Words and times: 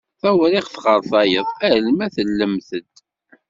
Tawriqt 0.21 0.75
ɣer 0.85 0.99
tayeḍ 1.11 1.47
alma 1.73 2.07
tellem-d. 2.15 2.69